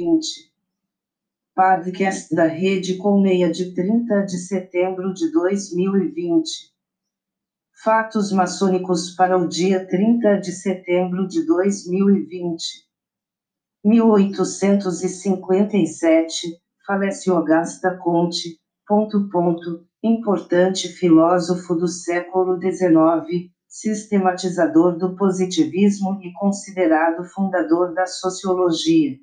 2020. 0.00 0.50
Podcast 1.54 2.34
da 2.34 2.46
Rede 2.46 2.96
Colmeia 2.96 3.50
de 3.50 3.74
30 3.74 4.22
de 4.22 4.38
setembro 4.38 5.12
de 5.12 5.30
2020. 5.30 6.70
Fatos 7.84 8.32
maçônicos 8.32 9.10
para 9.10 9.36
o 9.36 9.46
dia 9.46 9.86
30 9.86 10.36
de 10.36 10.52
setembro 10.52 11.28
de 11.28 11.44
2020. 11.44 12.88
1857, 13.84 16.48
falece 16.86 17.28
Augusta 17.30 17.94
Conte, 17.98 18.58
ponto 18.86 19.28
ponto, 19.28 19.84
importante 20.02 20.88
filósofo 20.88 21.74
do 21.74 21.88
século 21.88 22.58
XIX, 22.58 23.50
sistematizador 23.68 24.96
do 24.98 25.14
positivismo 25.16 26.18
e 26.22 26.32
considerado 26.32 27.22
fundador 27.24 27.92
da 27.94 28.06
sociologia. 28.06 29.18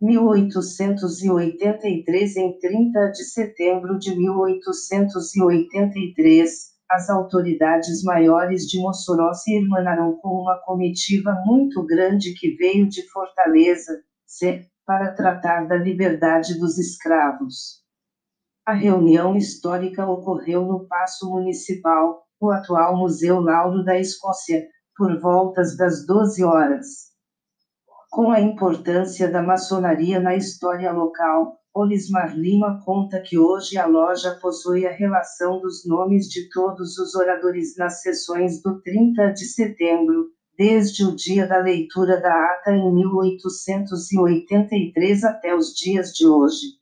1883 0.00 2.36
Em 2.36 2.58
30 2.58 3.08
de 3.08 3.24
setembro 3.24 3.98
de 3.98 4.16
1883, 4.16 6.70
as 6.90 7.10
autoridades 7.10 8.02
maiores 8.02 8.66
de 8.66 8.80
Mossoró 8.80 9.34
se 9.34 9.54
irmanaram 9.54 10.16
com 10.16 10.40
uma 10.40 10.56
comitiva 10.64 11.34
muito 11.44 11.84
grande 11.84 12.32
que 12.32 12.56
veio 12.56 12.88
de 12.88 13.06
Fortaleza, 13.10 14.02
C, 14.26 14.66
para 14.86 15.12
tratar 15.12 15.68
da 15.68 15.76
liberdade 15.76 16.58
dos 16.58 16.78
escravos. 16.78 17.84
A 18.66 18.72
reunião 18.72 19.36
histórica 19.36 20.06
ocorreu 20.06 20.64
no 20.64 20.86
Paço 20.86 21.30
Municipal, 21.30 22.22
o 22.40 22.50
atual 22.50 22.96
Museu 22.96 23.38
Lauro 23.38 23.84
da 23.84 24.00
Escócia, 24.00 24.66
por 24.96 25.20
voltas 25.20 25.76
das 25.76 26.06
12 26.06 26.42
horas. 26.42 27.09
Com 28.10 28.30
a 28.32 28.40
importância 28.40 29.30
da 29.30 29.40
maçonaria 29.40 30.18
na 30.18 30.34
história 30.34 30.90
local, 30.90 31.60
Olismar 31.72 32.36
Lima 32.36 32.82
conta 32.84 33.22
que 33.22 33.38
hoje 33.38 33.78
a 33.78 33.86
loja 33.86 34.36
possui 34.42 34.84
a 34.84 34.90
relação 34.90 35.60
dos 35.60 35.86
nomes 35.86 36.28
de 36.28 36.50
todos 36.50 36.98
os 36.98 37.14
oradores 37.14 37.76
nas 37.76 38.02
sessões 38.02 38.60
do 38.60 38.82
30 38.82 39.32
de 39.32 39.44
setembro, 39.44 40.32
desde 40.58 41.04
o 41.04 41.14
dia 41.14 41.46
da 41.46 41.58
leitura 41.58 42.20
da 42.20 42.34
ata 42.46 42.72
em 42.72 42.92
1883 42.92 45.22
até 45.22 45.54
os 45.54 45.72
dias 45.72 46.12
de 46.12 46.26
hoje. 46.26 46.80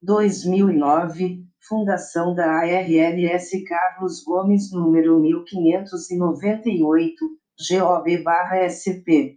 2009, 0.00 1.44
Fundação 1.68 2.32
da 2.32 2.60
ARLS 2.60 3.64
Carlos 3.64 4.22
Gomes 4.22 4.70
número 4.70 5.18
1598, 5.18 7.26
GOB-SP. 7.58 9.36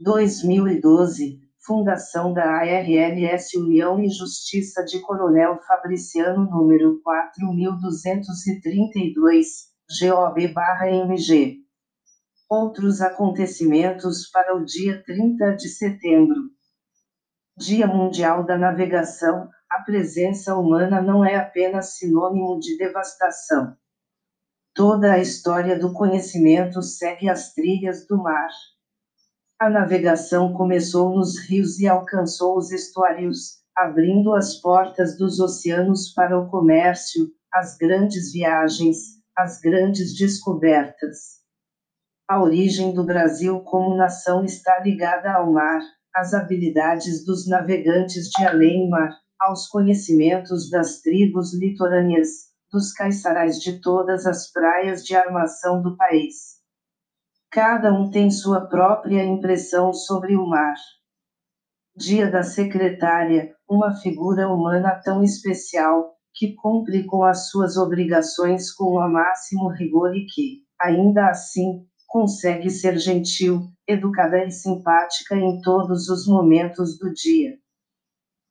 2012, 0.00 1.38
Fundação 1.64 2.32
da 2.32 2.56
ARLS 2.56 3.56
União 3.56 4.02
e 4.02 4.08
Justiça 4.08 4.84
de 4.84 4.98
Coronel 4.98 5.60
Fabriciano 5.64 6.50
número 6.50 7.00
4232, 7.02 9.69
GOB-MG. 9.98 11.58
Outros 12.48 13.00
acontecimentos 13.00 14.28
para 14.30 14.56
o 14.56 14.64
dia 14.64 15.02
30 15.04 15.56
de 15.56 15.68
setembro. 15.68 16.36
Dia 17.56 17.86
Mundial 17.86 18.44
da 18.44 18.56
Navegação, 18.56 19.48
a 19.70 19.82
presença 19.82 20.56
humana 20.56 21.00
não 21.00 21.24
é 21.24 21.36
apenas 21.36 21.96
sinônimo 21.96 22.58
de 22.58 22.76
devastação 22.76 23.76
Toda 24.72 25.12
a 25.12 25.18
história 25.18 25.76
do 25.78 25.92
conhecimento 25.92 26.80
segue 26.80 27.28
as 27.28 27.52
trilhas 27.52 28.06
do 28.06 28.16
mar. 28.16 28.48
A 29.58 29.68
navegação 29.68 30.52
começou 30.54 31.14
nos 31.14 31.38
rios 31.38 31.80
e 31.80 31.88
alcançou 31.88 32.56
os 32.56 32.70
estuários, 32.70 33.58
abrindo 33.76 34.32
as 34.32 34.54
portas 34.54 35.18
dos 35.18 35.40
oceanos 35.40 36.12
para 36.14 36.38
o 36.38 36.48
comércio, 36.48 37.30
as 37.52 37.76
grandes 37.76 38.32
viagens, 38.32 39.19
as 39.40 39.58
grandes 39.58 40.14
descobertas. 40.16 41.40
A 42.28 42.42
origem 42.42 42.92
do 42.92 43.04
Brasil 43.04 43.60
como 43.60 43.96
nação 43.96 44.44
está 44.44 44.78
ligada 44.80 45.32
ao 45.32 45.50
mar, 45.50 45.80
às 46.14 46.34
habilidades 46.34 47.24
dos 47.24 47.48
navegantes 47.48 48.28
de 48.28 48.46
além-mar, 48.46 49.16
aos 49.40 49.66
conhecimentos 49.66 50.68
das 50.68 51.00
tribos 51.00 51.54
litorâneas, 51.54 52.50
dos 52.70 52.92
caiçarais 52.92 53.58
de 53.58 53.80
todas 53.80 54.26
as 54.26 54.52
praias 54.52 55.04
de 55.04 55.16
armação 55.16 55.80
do 55.80 55.96
país. 55.96 56.60
Cada 57.50 57.92
um 57.92 58.10
tem 58.10 58.30
sua 58.30 58.68
própria 58.68 59.24
impressão 59.24 59.92
sobre 59.92 60.36
o 60.36 60.46
mar. 60.46 60.76
Dia 61.96 62.30
da 62.30 62.42
secretária, 62.42 63.56
uma 63.68 63.96
figura 63.96 64.48
humana 64.48 65.00
tão 65.02 65.24
especial, 65.24 66.14
que 66.40 66.54
cumpre 66.54 67.04
com 67.04 67.22
as 67.22 67.50
suas 67.50 67.76
obrigações 67.76 68.72
com 68.72 68.94
o 68.94 69.06
máximo 69.06 69.68
rigor 69.68 70.16
e 70.16 70.24
que, 70.24 70.64
ainda 70.80 71.28
assim, 71.28 71.86
consegue 72.06 72.70
ser 72.70 72.96
gentil, 72.96 73.68
educada 73.86 74.42
e 74.42 74.50
simpática 74.50 75.36
em 75.36 75.60
todos 75.60 76.08
os 76.08 76.26
momentos 76.26 76.98
do 76.98 77.12
dia. 77.12 77.58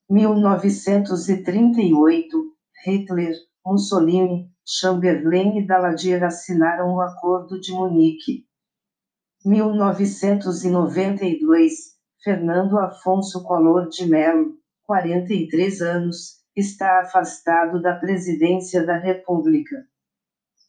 1938, 0.07 2.55
Hitler, 2.85 3.33
Mussolini, 3.65 4.51
Chamberlain 4.63 5.57
e 5.57 5.65
Daladier 5.65 6.23
assinaram 6.23 6.93
o 6.93 7.01
Acordo 7.01 7.59
de 7.59 7.71
Munique. 7.71 8.45
1992, 9.43 11.73
Fernando 12.23 12.77
Afonso 12.77 13.43
Collor 13.43 13.89
de 13.89 14.05
Mello, 14.05 14.59
43 14.83 15.81
anos, 15.81 16.38
está 16.59 17.01
afastado 17.01 17.81
da 17.81 17.95
presidência 17.95 18.85
da 18.85 18.97
República. 18.97 19.75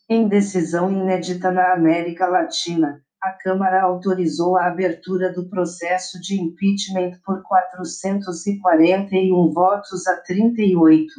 Em 0.08 0.28
decisão 0.28 0.90
inédita 0.90 1.50
na 1.50 1.72
América 1.72 2.26
Latina, 2.26 3.02
a 3.22 3.32
Câmara 3.32 3.82
autorizou 3.82 4.56
a 4.56 4.66
abertura 4.66 5.32
do 5.32 5.48
processo 5.50 6.18
de 6.20 6.40
impeachment 6.40 7.20
por 7.24 7.42
441 7.42 9.52
votos 9.52 10.06
a 10.06 10.16
38. 10.16 11.12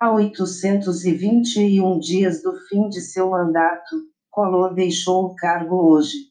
A 0.00 0.12
821 0.12 1.98
dias 2.00 2.42
do 2.42 2.58
fim 2.66 2.88
de 2.88 3.00
seu 3.00 3.30
mandato, 3.30 3.96
Collor 4.28 4.74
deixou 4.74 5.26
o 5.26 5.34
cargo 5.34 5.88
hoje. 5.88 6.28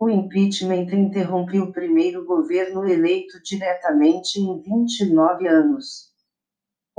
O 0.00 0.08
impeachment 0.08 0.86
interrompeu 0.92 1.64
o 1.64 1.72
primeiro 1.72 2.24
governo 2.24 2.84
eleito 2.84 3.42
diretamente 3.42 4.38
em 4.38 4.60
29 4.60 5.48
anos. 5.48 6.07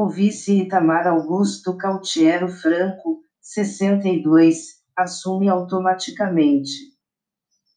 O 0.01 0.07
vice 0.07 0.61
Itamar 0.61 1.05
Augusto 1.05 1.75
Cautiero 1.75 2.47
Franco, 2.47 3.21
62, 3.41 4.81
assume 4.95 5.49
automaticamente. 5.49 6.71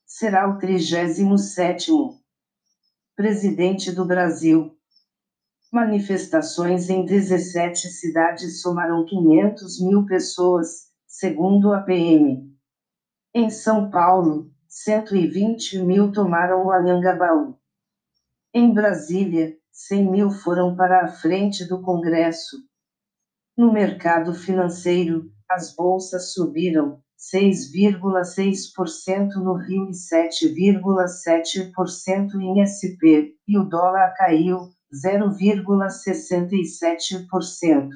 Será 0.07 0.49
o 0.49 0.57
37º 0.57 2.21
presidente 3.17 3.91
do 3.91 4.05
Brasil. 4.05 4.79
Manifestações 5.73 6.89
em 6.89 7.05
17 7.05 7.89
cidades 7.89 8.63
somaram 8.63 9.05
500 9.05 9.81
mil 9.81 10.07
pessoas, 10.07 10.93
segundo 11.05 11.73
a 11.73 11.81
PM. 11.83 12.57
Em 13.35 13.51
São 13.51 13.91
Paulo, 13.91 14.49
120 14.69 15.81
mil 15.81 16.13
tomaram 16.13 16.67
o 16.67 16.71
Anhangabaú. 16.71 17.59
Em 18.55 18.73
Brasília, 18.73 19.57
100 19.73 20.11
mil 20.11 20.31
foram 20.31 20.77
para 20.77 21.05
a 21.05 21.09
frente 21.09 21.67
do 21.67 21.81
Congresso. 21.81 22.59
No 23.57 23.73
mercado 23.73 24.35
financeiro, 24.35 25.33
as 25.51 25.75
bolsas 25.75 26.35
subiram, 26.35 27.01
6,6% 27.19 29.37
no 29.37 29.55
Rio 29.55 29.89
e 29.89 29.93
7,7% 29.93 32.35
em 32.41 32.63
SP, 32.67 33.35
e 33.49 33.59
o 33.59 33.65
dólar 33.65 34.13
caiu 34.15 34.69
0,67%. 34.93 37.89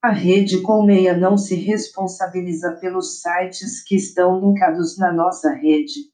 A 0.02 0.10
Rede 0.10 0.62
Colmeia 0.62 1.18
não 1.18 1.38
se 1.38 1.56
responsabiliza 1.56 2.78
pelos 2.80 3.20
sites 3.20 3.84
que 3.84 3.98
estão 3.98 4.40
linkados 4.40 4.98
na 4.98 5.12
nossa 5.12 5.52
rede. 5.52 6.13